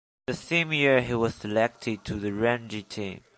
The 0.25 0.33
same 0.33 0.73
year 0.73 1.01
he 1.01 1.13
was 1.13 1.35
selected 1.35 2.03
to 2.05 2.15
the 2.15 2.33
Ranji 2.33 2.81
team. 2.81 3.21